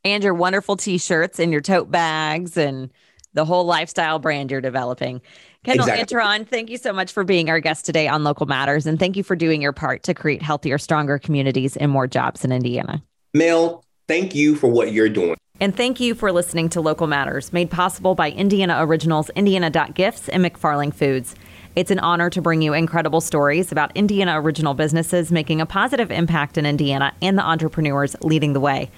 And 0.03 0.23
your 0.23 0.33
wonderful 0.33 0.75
t-shirts 0.75 1.39
and 1.39 1.51
your 1.51 1.61
tote 1.61 1.91
bags 1.91 2.57
and 2.57 2.89
the 3.33 3.45
whole 3.45 3.65
lifestyle 3.65 4.19
brand 4.19 4.51
you're 4.51 4.61
developing. 4.61 5.21
Kendall 5.63 5.87
exactly. 5.87 6.17
Antron, 6.17 6.47
thank 6.47 6.69
you 6.69 6.77
so 6.77 6.93
much 6.93 7.11
for 7.11 7.23
being 7.23 7.49
our 7.49 7.59
guest 7.59 7.85
today 7.85 8.07
on 8.07 8.23
Local 8.23 8.45
Matters. 8.45 8.85
And 8.85 8.97
thank 8.97 9.17
you 9.17 9.23
for 9.23 9.35
doing 9.35 9.61
your 9.61 9.73
part 9.73 10.03
to 10.03 10.13
create 10.13 10.41
healthier, 10.41 10.77
stronger 10.77 11.19
communities 11.19 11.75
and 11.75 11.91
more 11.91 12.07
jobs 12.07 12.45
in 12.45 12.51
Indiana. 12.51 13.03
Mel, 13.33 13.83
thank 14.07 14.33
you 14.35 14.55
for 14.55 14.67
what 14.67 14.91
you're 14.91 15.09
doing. 15.09 15.35
And 15.59 15.75
thank 15.75 15.99
you 15.99 16.15
for 16.15 16.31
listening 16.31 16.69
to 16.69 16.81
Local 16.81 17.05
Matters, 17.05 17.51
made 17.51 17.69
possible 17.69 18.15
by 18.15 18.31
Indiana 18.31 18.77
Originals, 18.79 19.29
Indiana.gifts, 19.31 20.29
and 20.29 20.43
McFarling 20.43 20.93
Foods. 20.93 21.35
It's 21.75 21.91
an 21.91 21.99
honor 21.99 22.29
to 22.29 22.41
bring 22.41 22.61
you 22.61 22.73
incredible 22.73 23.21
stories 23.21 23.71
about 23.71 23.95
Indiana 23.95 24.39
original 24.41 24.73
businesses 24.73 25.31
making 25.31 25.59
a 25.59 25.65
positive 25.65 26.11
impact 26.11 26.57
in 26.57 26.65
Indiana 26.65 27.13
and 27.21 27.37
the 27.37 27.43
entrepreneurs 27.43 28.15
leading 28.21 28.53
the 28.53 28.59
way. 28.59 28.89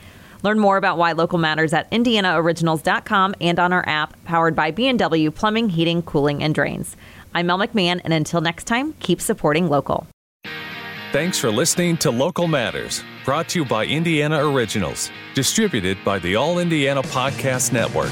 Learn 0.43 0.59
more 0.59 0.77
about 0.77 0.97
why 0.97 1.11
local 1.11 1.37
matters 1.37 1.73
at 1.73 1.89
indianaoriginals.com 1.91 3.35
and 3.41 3.59
on 3.59 3.73
our 3.73 3.83
app 3.87 4.23
powered 4.25 4.55
by 4.55 4.71
B&W 4.71 5.31
Plumbing, 5.31 5.69
Heating, 5.69 6.01
Cooling, 6.01 6.43
and 6.43 6.55
Drains. 6.55 6.95
I'm 7.33 7.47
Mel 7.47 7.59
McMahon, 7.59 8.01
and 8.03 8.13
until 8.13 8.41
next 8.41 8.65
time, 8.65 8.93
keep 8.99 9.21
supporting 9.21 9.69
local. 9.69 10.07
Thanks 11.11 11.37
for 11.37 11.51
listening 11.51 11.97
to 11.97 12.09
Local 12.09 12.47
Matters, 12.47 13.03
brought 13.25 13.49
to 13.49 13.59
you 13.59 13.65
by 13.65 13.85
Indiana 13.85 14.49
Originals, 14.49 15.11
distributed 15.33 15.97
by 16.05 16.19
the 16.19 16.37
All 16.37 16.59
Indiana 16.59 17.01
Podcast 17.03 17.73
Network. 17.73 18.11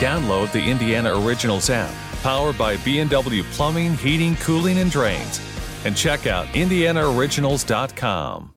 Download 0.00 0.50
the 0.52 0.62
Indiana 0.62 1.18
Originals 1.24 1.70
app, 1.70 1.94
powered 2.22 2.58
by 2.58 2.76
B&W 2.78 3.42
Plumbing, 3.52 3.96
Heating, 3.96 4.34
Cooling, 4.36 4.78
and 4.78 4.90
Drains, 4.90 5.40
and 5.84 5.96
check 5.96 6.26
out 6.26 6.46
indianaoriginals.com. 6.48 8.50